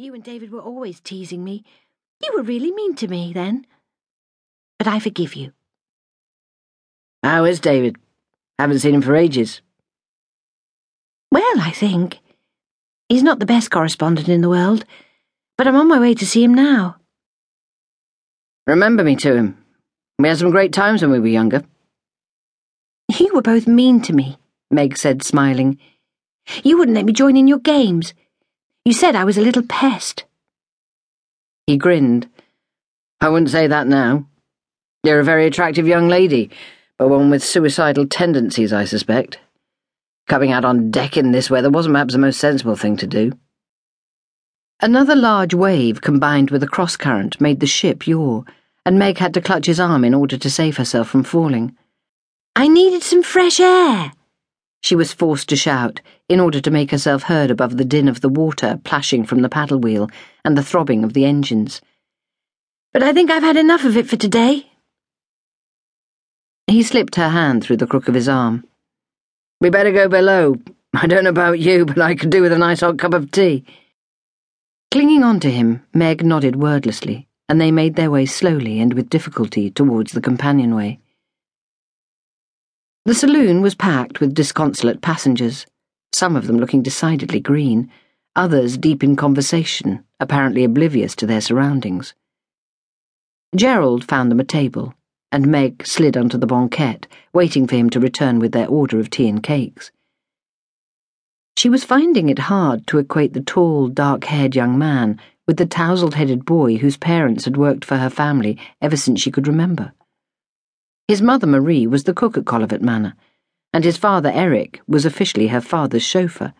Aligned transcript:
You 0.00 0.14
and 0.14 0.22
David 0.22 0.52
were 0.52 0.60
always 0.60 1.00
teasing 1.00 1.42
me. 1.42 1.64
You 2.22 2.30
were 2.36 2.44
really 2.44 2.70
mean 2.70 2.94
to 2.94 3.08
me 3.08 3.32
then. 3.32 3.66
But 4.78 4.86
I 4.86 5.00
forgive 5.00 5.34
you. 5.34 5.50
How 7.24 7.44
is 7.44 7.58
David? 7.58 7.96
Haven't 8.60 8.78
seen 8.78 8.94
him 8.94 9.02
for 9.02 9.16
ages. 9.16 9.60
Well, 11.32 11.60
I 11.60 11.72
think. 11.72 12.20
He's 13.08 13.24
not 13.24 13.40
the 13.40 13.46
best 13.46 13.72
correspondent 13.72 14.28
in 14.28 14.40
the 14.40 14.48
world, 14.48 14.84
but 15.56 15.66
I'm 15.66 15.74
on 15.74 15.88
my 15.88 15.98
way 15.98 16.14
to 16.14 16.26
see 16.26 16.44
him 16.44 16.54
now. 16.54 16.98
Remember 18.68 19.02
me 19.02 19.16
to 19.16 19.34
him. 19.34 19.58
We 20.20 20.28
had 20.28 20.38
some 20.38 20.52
great 20.52 20.72
times 20.72 21.02
when 21.02 21.10
we 21.10 21.18
were 21.18 21.26
younger. 21.26 21.64
You 23.18 23.34
were 23.34 23.42
both 23.42 23.66
mean 23.66 24.00
to 24.02 24.12
me, 24.12 24.38
Meg 24.70 24.96
said, 24.96 25.24
smiling. 25.24 25.76
You 26.62 26.78
wouldn't 26.78 26.94
let 26.94 27.04
me 27.04 27.12
join 27.12 27.36
in 27.36 27.48
your 27.48 27.58
games. 27.58 28.14
You 28.84 28.92
said 28.92 29.14
I 29.16 29.24
was 29.24 29.36
a 29.36 29.42
little 29.42 29.62
pest. 29.62 30.24
He 31.66 31.76
grinned. 31.76 32.28
I 33.20 33.28
wouldn't 33.28 33.50
say 33.50 33.66
that 33.66 33.86
now. 33.86 34.26
You're 35.04 35.20
a 35.20 35.24
very 35.24 35.46
attractive 35.46 35.86
young 35.86 36.08
lady, 36.08 36.50
but 36.98 37.08
one 37.08 37.30
with 37.30 37.44
suicidal 37.44 38.06
tendencies, 38.06 38.72
I 38.72 38.84
suspect. 38.84 39.38
Coming 40.28 40.52
out 40.52 40.64
on 40.64 40.90
deck 40.90 41.16
in 41.16 41.32
this 41.32 41.50
weather 41.50 41.70
wasn't 41.70 41.94
perhaps 41.94 42.12
the 42.14 42.18
most 42.18 42.40
sensible 42.40 42.76
thing 42.76 42.96
to 42.98 43.06
do. 43.06 43.32
Another 44.80 45.16
large 45.16 45.54
wave 45.54 46.00
combined 46.00 46.50
with 46.50 46.62
a 46.62 46.68
cross 46.68 46.96
current 46.96 47.40
made 47.40 47.60
the 47.60 47.66
ship 47.66 48.06
yaw, 48.06 48.42
and 48.86 48.98
Meg 48.98 49.18
had 49.18 49.34
to 49.34 49.40
clutch 49.40 49.66
his 49.66 49.80
arm 49.80 50.04
in 50.04 50.14
order 50.14 50.38
to 50.38 50.50
save 50.50 50.76
herself 50.76 51.08
from 51.08 51.24
falling. 51.24 51.76
I 52.54 52.68
needed 52.68 53.02
some 53.02 53.22
fresh 53.22 53.60
air, 53.60 54.12
she 54.80 54.94
was 54.94 55.12
forced 55.12 55.48
to 55.48 55.56
shout 55.56 56.00
in 56.28 56.40
order 56.40 56.60
to 56.60 56.70
make 56.70 56.90
herself 56.90 57.24
heard 57.24 57.50
above 57.50 57.76
the 57.76 57.84
din 57.84 58.08
of 58.08 58.20
the 58.20 58.28
water 58.28 58.80
plashing 58.84 59.24
from 59.24 59.42
the 59.42 59.48
paddle 59.48 59.78
wheel 59.78 60.08
and 60.44 60.56
the 60.56 60.62
throbbing 60.62 61.04
of 61.04 61.12
the 61.12 61.24
engines. 61.24 61.80
But 62.92 63.02
I 63.02 63.12
think 63.12 63.30
I've 63.30 63.42
had 63.42 63.56
enough 63.56 63.84
of 63.84 63.96
it 63.96 64.08
for 64.08 64.16
today. 64.16 64.70
He 66.66 66.82
slipped 66.82 67.16
her 67.16 67.30
hand 67.30 67.64
through 67.64 67.78
the 67.78 67.86
crook 67.86 68.08
of 68.08 68.14
his 68.14 68.28
arm. 68.28 68.64
We 69.60 69.70
better 69.70 69.90
go 69.90 70.08
below. 70.08 70.56
I 70.94 71.06
don't 71.06 71.24
know 71.24 71.30
about 71.30 71.58
you, 71.58 71.84
but 71.84 71.98
I 71.98 72.14
could 72.14 72.30
do 72.30 72.42
with 72.42 72.52
a 72.52 72.58
nice 72.58 72.80
hot 72.80 72.98
cup 72.98 73.14
of 73.14 73.30
tea. 73.30 73.64
Clinging 74.90 75.22
on 75.22 75.40
to 75.40 75.50
him, 75.50 75.82
Meg 75.92 76.24
nodded 76.24 76.56
wordlessly, 76.56 77.28
and 77.48 77.60
they 77.60 77.70
made 77.70 77.96
their 77.96 78.10
way 78.10 78.24
slowly 78.24 78.80
and 78.80 78.94
with 78.94 79.10
difficulty 79.10 79.70
towards 79.70 80.12
the 80.12 80.20
companionway. 80.20 80.98
The 83.08 83.14
saloon 83.14 83.62
was 83.62 83.74
packed 83.74 84.20
with 84.20 84.34
disconsolate 84.34 85.00
passengers, 85.00 85.64
some 86.12 86.36
of 86.36 86.46
them 86.46 86.58
looking 86.58 86.82
decidedly 86.82 87.40
green, 87.40 87.90
others 88.36 88.76
deep 88.76 89.02
in 89.02 89.16
conversation, 89.16 90.04
apparently 90.20 90.62
oblivious 90.62 91.16
to 91.16 91.26
their 91.26 91.40
surroundings. 91.40 92.12
Gerald 93.56 94.04
found 94.04 94.30
them 94.30 94.40
a 94.40 94.44
table, 94.44 94.92
and 95.32 95.46
Meg 95.46 95.86
slid 95.86 96.18
onto 96.18 96.36
the 96.36 96.46
banquette, 96.46 97.06
waiting 97.32 97.66
for 97.66 97.76
him 97.76 97.88
to 97.88 97.98
return 97.98 98.40
with 98.40 98.52
their 98.52 98.68
order 98.68 99.00
of 99.00 99.08
tea 99.08 99.26
and 99.26 99.42
cakes. 99.42 99.90
She 101.56 101.70
was 101.70 101.84
finding 101.84 102.28
it 102.28 102.40
hard 102.40 102.86
to 102.88 102.98
equate 102.98 103.32
the 103.32 103.40
tall, 103.40 103.88
dark 103.88 104.24
haired 104.24 104.54
young 104.54 104.76
man 104.76 105.18
with 105.46 105.56
the 105.56 105.64
tousled 105.64 106.12
headed 106.12 106.44
boy 106.44 106.76
whose 106.76 106.98
parents 106.98 107.46
had 107.46 107.56
worked 107.56 107.86
for 107.86 107.96
her 107.96 108.10
family 108.10 108.58
ever 108.82 108.98
since 108.98 109.22
she 109.22 109.30
could 109.30 109.48
remember. 109.48 109.94
His 111.08 111.22
mother 111.22 111.46
Marie 111.46 111.86
was 111.86 112.04
the 112.04 112.12
cook 112.12 112.36
at 112.36 112.44
Colivet 112.44 112.82
Manor, 112.82 113.14
and 113.72 113.82
his 113.82 113.96
father 113.96 114.30
Eric 114.30 114.82
was 114.86 115.06
officially 115.06 115.46
her 115.46 115.62
father's 115.62 116.02
chauffeur. 116.02 116.52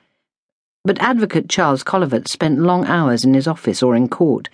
But 0.85 0.99
Advocate 1.03 1.51
Charles 1.51 1.85
Colivet 1.85 2.27
spent 2.29 2.59
long 2.59 2.87
hours 2.87 3.27
in 3.27 3.35
his 3.35 3.47
office 3.47 3.83
or 3.83 3.95
in 3.95 4.09
court, 4.09 4.49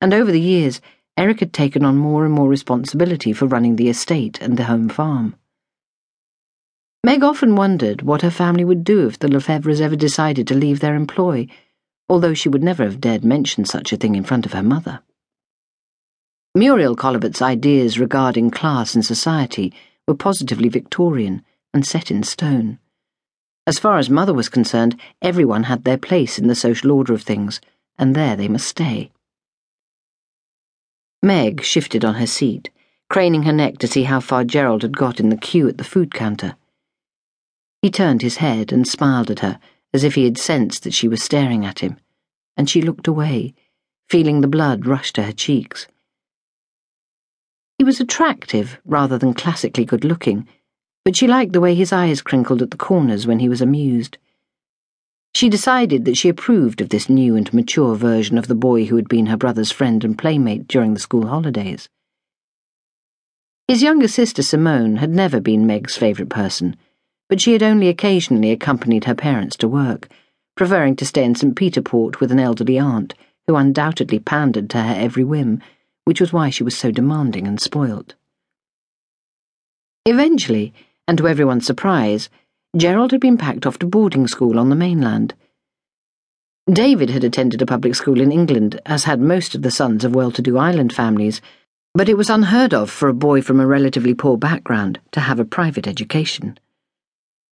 and 0.00 0.14
over 0.14 0.30
the 0.30 0.40
years, 0.40 0.80
Eric 1.16 1.40
had 1.40 1.52
taken 1.52 1.84
on 1.84 1.96
more 1.96 2.24
and 2.24 2.32
more 2.32 2.48
responsibility 2.48 3.32
for 3.32 3.46
running 3.46 3.74
the 3.74 3.88
estate 3.88 4.40
and 4.40 4.56
the 4.56 4.64
home 4.64 4.88
farm. 4.88 5.34
Meg 7.02 7.24
often 7.24 7.56
wondered 7.56 8.02
what 8.02 8.22
her 8.22 8.30
family 8.30 8.64
would 8.64 8.84
do 8.84 9.08
if 9.08 9.18
the 9.18 9.26
Lefevres 9.26 9.80
ever 9.80 9.96
decided 9.96 10.46
to 10.46 10.54
leave 10.54 10.78
their 10.78 10.94
employ, 10.94 11.48
although 12.08 12.32
she 12.32 12.48
would 12.48 12.62
never 12.62 12.84
have 12.84 13.00
dared 13.00 13.24
mention 13.24 13.64
such 13.64 13.92
a 13.92 13.96
thing 13.96 14.14
in 14.14 14.22
front 14.22 14.46
of 14.46 14.52
her 14.52 14.62
mother. 14.62 15.00
Muriel 16.54 16.94
Colivet's 16.94 17.40
ideas 17.40 17.98
regarding 17.98 18.50
class 18.50 18.94
and 18.94 19.02
society 19.02 19.72
were 20.06 20.14
positively 20.14 20.68
Victorian 20.68 21.42
and 21.72 21.86
set 21.86 22.10
in 22.10 22.22
stone. 22.22 22.78
As 23.66 23.78
far 23.78 23.96
as 23.96 24.10
Mother 24.10 24.34
was 24.34 24.50
concerned, 24.50 25.00
everyone 25.22 25.62
had 25.62 25.84
their 25.84 25.96
place 25.96 26.38
in 26.38 26.48
the 26.48 26.54
social 26.54 26.92
order 26.92 27.14
of 27.14 27.22
things, 27.22 27.62
and 27.98 28.14
there 28.14 28.36
they 28.36 28.48
must 28.48 28.68
stay. 28.68 29.10
Meg 31.22 31.62
shifted 31.62 32.04
on 32.04 32.16
her 32.16 32.26
seat, 32.26 32.68
craning 33.08 33.44
her 33.44 33.52
neck 33.52 33.78
to 33.78 33.88
see 33.88 34.02
how 34.02 34.20
far 34.20 34.44
Gerald 34.44 34.82
had 34.82 34.96
got 34.96 35.20
in 35.20 35.30
the 35.30 35.38
queue 35.38 35.68
at 35.68 35.78
the 35.78 35.84
food 35.84 36.12
counter. 36.12 36.56
He 37.80 37.90
turned 37.90 38.20
his 38.20 38.36
head 38.36 38.72
and 38.72 38.86
smiled 38.86 39.30
at 39.30 39.40
her, 39.40 39.58
as 39.94 40.04
if 40.04 40.16
he 40.16 40.24
had 40.24 40.36
sensed 40.36 40.82
that 40.84 40.92
she 40.92 41.08
was 41.08 41.22
staring 41.22 41.64
at 41.64 41.78
him, 41.78 41.98
and 42.58 42.68
she 42.68 42.82
looked 42.82 43.08
away, 43.08 43.54
feeling 44.10 44.42
the 44.42 44.48
blood 44.48 44.84
rush 44.84 45.14
to 45.14 45.22
her 45.22 45.32
cheeks. 45.32 45.86
He 47.82 47.84
was 47.84 47.98
attractive 47.98 48.80
rather 48.84 49.18
than 49.18 49.34
classically 49.34 49.84
good 49.84 50.04
looking, 50.04 50.46
but 51.04 51.16
she 51.16 51.26
liked 51.26 51.52
the 51.52 51.60
way 51.60 51.74
his 51.74 51.92
eyes 51.92 52.22
crinkled 52.22 52.62
at 52.62 52.70
the 52.70 52.76
corners 52.76 53.26
when 53.26 53.40
he 53.40 53.48
was 53.48 53.60
amused. 53.60 54.18
She 55.34 55.48
decided 55.48 56.04
that 56.04 56.16
she 56.16 56.28
approved 56.28 56.80
of 56.80 56.90
this 56.90 57.08
new 57.08 57.34
and 57.34 57.52
mature 57.52 57.96
version 57.96 58.38
of 58.38 58.46
the 58.46 58.54
boy 58.54 58.84
who 58.84 58.94
had 58.94 59.08
been 59.08 59.26
her 59.26 59.36
brother's 59.36 59.72
friend 59.72 60.04
and 60.04 60.16
playmate 60.16 60.68
during 60.68 60.94
the 60.94 61.00
school 61.00 61.26
holidays. 61.26 61.88
His 63.66 63.82
younger 63.82 64.06
sister 64.06 64.44
Simone 64.44 64.98
had 64.98 65.10
never 65.10 65.40
been 65.40 65.66
Meg's 65.66 65.96
favourite 65.96 66.30
person, 66.30 66.76
but 67.28 67.40
she 67.40 67.52
had 67.52 67.64
only 67.64 67.88
occasionally 67.88 68.52
accompanied 68.52 69.06
her 69.06 69.16
parents 69.16 69.56
to 69.56 69.66
work, 69.66 70.08
preferring 70.54 70.94
to 70.94 71.04
stay 71.04 71.24
in 71.24 71.34
St. 71.34 71.56
Peter 71.56 71.82
Port 71.82 72.20
with 72.20 72.30
an 72.30 72.38
elderly 72.38 72.78
aunt 72.78 73.14
who 73.48 73.56
undoubtedly 73.56 74.20
pandered 74.20 74.70
to 74.70 74.80
her 74.80 74.94
every 74.96 75.24
whim 75.24 75.60
which 76.04 76.20
was 76.20 76.32
why 76.32 76.50
she 76.50 76.64
was 76.64 76.76
so 76.76 76.90
demanding 76.90 77.46
and 77.46 77.60
spoilt. 77.60 78.14
Eventually, 80.04 80.72
and 81.06 81.18
to 81.18 81.28
everyone's 81.28 81.66
surprise, 81.66 82.28
Gerald 82.76 83.12
had 83.12 83.20
been 83.20 83.38
packed 83.38 83.66
off 83.66 83.78
to 83.78 83.86
boarding 83.86 84.26
school 84.26 84.58
on 84.58 84.68
the 84.68 84.76
mainland. 84.76 85.34
David 86.72 87.10
had 87.10 87.24
attended 87.24 87.60
a 87.60 87.66
public 87.66 87.94
school 87.94 88.20
in 88.20 88.32
England, 88.32 88.80
as 88.86 89.04
had 89.04 89.20
most 89.20 89.54
of 89.54 89.62
the 89.62 89.70
sons 89.70 90.04
of 90.04 90.14
well 90.14 90.30
to 90.30 90.42
do 90.42 90.58
island 90.58 90.92
families, 90.92 91.40
but 91.94 92.08
it 92.08 92.16
was 92.16 92.30
unheard 92.30 92.72
of 92.72 92.90
for 92.90 93.08
a 93.08 93.14
boy 93.14 93.42
from 93.42 93.60
a 93.60 93.66
relatively 93.66 94.14
poor 94.14 94.36
background 94.36 94.98
to 95.10 95.20
have 95.20 95.38
a 95.38 95.44
private 95.44 95.86
education. 95.86 96.58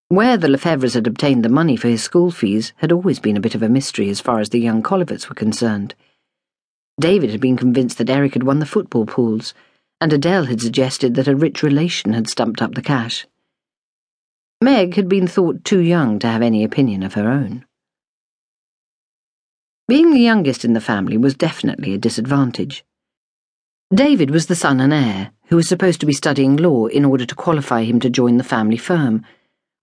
Where 0.08 0.36
the 0.36 0.48
Lefevres 0.48 0.94
had 0.94 1.06
obtained 1.06 1.44
the 1.44 1.48
money 1.48 1.76
for 1.76 1.88
his 1.88 2.02
school 2.02 2.30
fees 2.30 2.72
had 2.76 2.90
always 2.90 3.20
been 3.20 3.36
a 3.36 3.40
bit 3.40 3.54
of 3.54 3.62
a 3.62 3.68
mystery 3.68 4.08
as 4.08 4.20
far 4.20 4.40
as 4.40 4.48
the 4.48 4.58
young 4.58 4.82
Colivets 4.82 5.28
were 5.28 5.34
concerned. 5.34 5.94
David 7.00 7.30
had 7.30 7.40
been 7.40 7.56
convinced 7.56 7.96
that 7.96 8.10
Eric 8.10 8.34
had 8.34 8.42
won 8.42 8.58
the 8.58 8.66
football 8.66 9.06
pools, 9.06 9.54
and 10.02 10.12
Adele 10.12 10.44
had 10.44 10.60
suggested 10.60 11.14
that 11.14 11.28
a 11.28 11.34
rich 11.34 11.62
relation 11.62 12.12
had 12.12 12.28
stumped 12.28 12.60
up 12.60 12.74
the 12.74 12.82
cash. 12.82 13.26
Meg 14.60 14.96
had 14.96 15.08
been 15.08 15.26
thought 15.26 15.64
too 15.64 15.80
young 15.80 16.18
to 16.18 16.26
have 16.26 16.42
any 16.42 16.62
opinion 16.62 17.02
of 17.02 17.14
her 17.14 17.30
own. 17.30 17.64
Being 19.88 20.10
the 20.10 20.20
youngest 20.20 20.62
in 20.62 20.74
the 20.74 20.80
family 20.80 21.16
was 21.16 21.34
definitely 21.34 21.94
a 21.94 21.98
disadvantage. 21.98 22.84
David 23.94 24.30
was 24.30 24.46
the 24.46 24.54
son 24.54 24.78
and 24.78 24.92
heir, 24.92 25.32
who 25.46 25.56
was 25.56 25.66
supposed 25.66 26.00
to 26.00 26.06
be 26.06 26.12
studying 26.12 26.56
law 26.56 26.86
in 26.86 27.06
order 27.06 27.24
to 27.24 27.34
qualify 27.34 27.82
him 27.82 27.98
to 28.00 28.10
join 28.10 28.36
the 28.36 28.44
family 28.44 28.76
firm, 28.76 29.24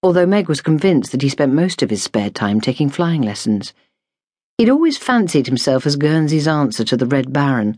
although 0.03 0.27
Meg 0.27 0.47
was 0.47 0.61
convinced 0.61 1.11
that 1.11 1.23
he 1.23 1.29
spent 1.29 1.51
most 1.51 1.81
of 1.81 1.89
his 1.89 2.03
spare 2.03 2.29
time 2.29 2.61
taking 2.61 2.89
flying 2.89 3.23
lessons. 3.23 3.73
He'd 4.57 4.69
always 4.69 4.97
fancied 4.97 5.45
himself 5.45 5.85
as 5.85 5.97
Guernsey's 5.97 6.47
answer 6.47 6.83
to 6.85 6.97
the 6.97 7.05
Red 7.05 7.31
Baron, 7.31 7.77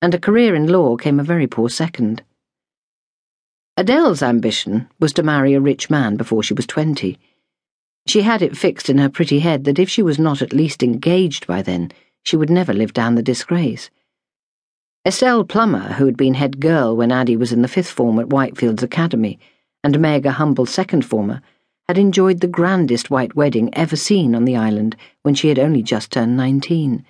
and 0.00 0.14
a 0.14 0.18
career 0.18 0.54
in 0.54 0.68
law 0.68 0.96
came 0.96 1.18
a 1.18 1.24
very 1.24 1.48
poor 1.48 1.68
second. 1.68 2.22
Adele's 3.76 4.22
ambition 4.22 4.88
was 5.00 5.12
to 5.14 5.24
marry 5.24 5.54
a 5.54 5.60
rich 5.60 5.90
man 5.90 6.16
before 6.16 6.44
she 6.44 6.54
was 6.54 6.68
twenty. 6.68 7.18
She 8.06 8.22
had 8.22 8.42
it 8.42 8.56
fixed 8.56 8.88
in 8.88 8.98
her 8.98 9.08
pretty 9.08 9.40
head 9.40 9.64
that 9.64 9.80
if 9.80 9.90
she 9.90 10.02
was 10.02 10.20
not 10.20 10.40
at 10.40 10.52
least 10.52 10.84
engaged 10.84 11.48
by 11.48 11.62
then, 11.62 11.90
she 12.22 12.36
would 12.36 12.50
never 12.50 12.72
live 12.72 12.92
down 12.92 13.16
the 13.16 13.22
disgrace. 13.22 13.90
Estelle 15.04 15.42
Plummer, 15.44 15.94
who 15.94 16.06
had 16.06 16.16
been 16.16 16.34
head 16.34 16.60
girl 16.60 16.96
when 16.96 17.10
Addie 17.10 17.36
was 17.36 17.52
in 17.52 17.62
the 17.62 17.68
fifth 17.68 17.90
form 17.90 18.20
at 18.20 18.28
Whitefields 18.28 18.84
Academy, 18.84 19.40
and 19.82 19.98
Meg 19.98 20.26
a 20.26 20.32
humble 20.32 20.66
second 20.66 21.04
former, 21.04 21.42
had 21.90 21.98
enjoyed 21.98 22.38
the 22.38 22.46
grandest 22.46 23.10
white 23.10 23.34
wedding 23.34 23.68
ever 23.74 23.96
seen 23.96 24.36
on 24.36 24.44
the 24.44 24.54
island 24.54 24.94
when 25.24 25.34
she 25.34 25.48
had 25.48 25.58
only 25.58 25.82
just 25.82 26.12
turned 26.12 26.36
nineteen. 26.36 27.04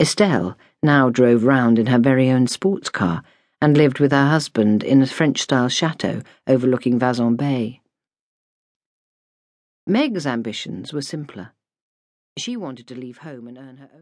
Estelle 0.00 0.58
now 0.82 1.08
drove 1.08 1.44
round 1.44 1.78
in 1.78 1.86
her 1.86 1.98
very 2.00 2.28
own 2.28 2.48
sports 2.48 2.88
car 2.88 3.22
and 3.62 3.76
lived 3.76 4.00
with 4.00 4.10
her 4.10 4.26
husband 4.26 4.82
in 4.82 5.00
a 5.00 5.06
French 5.06 5.40
style 5.40 5.68
chateau 5.68 6.22
overlooking 6.48 6.98
Vazon 6.98 7.36
Bay. 7.36 7.80
Meg's 9.86 10.26
ambitions 10.26 10.92
were 10.92 11.00
simpler. 11.00 11.52
She 12.36 12.56
wanted 12.56 12.88
to 12.88 12.96
leave 12.96 13.18
home 13.18 13.46
and 13.46 13.56
earn 13.56 13.76
her 13.76 13.90
own. 13.92 13.96